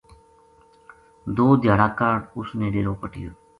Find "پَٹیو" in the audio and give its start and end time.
3.01-3.29